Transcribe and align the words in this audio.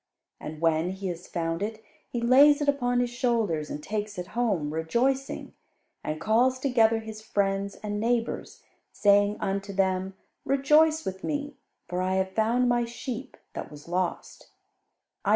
And 0.39 0.61
when 0.61 0.89
he 0.93 1.09
has 1.09 1.27
found 1.27 1.61
it, 1.61 1.83
he 2.09 2.21
lays 2.21 2.59
it 2.59 2.67
upon 2.67 3.01
his 3.01 3.11
shoulders 3.11 3.69
and 3.69 3.83
takes 3.83 4.17
it 4.17 4.29
home, 4.29 4.73
rejoicing; 4.73 5.53
and 6.03 6.19
calls 6.19 6.57
together 6.57 6.97
his 7.01 7.21
friends 7.21 7.75
and 7.83 7.99
neighbours, 7.99 8.63
saying 8.91 9.37
unto 9.39 9.71
them, 9.71 10.15
'Rejoice 10.43 11.05
with 11.05 11.23
me, 11.23 11.55
for 11.87 12.01
I 12.01 12.15
have 12.15 12.31
found 12.31 12.67
my 12.67 12.83
sheep 12.83 13.37
that 13.53 13.69
was 13.69 13.87
lost.' 13.87 14.49